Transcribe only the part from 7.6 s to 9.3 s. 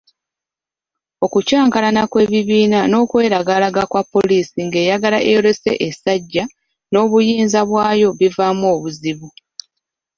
bwayo bivaamu obuzibu.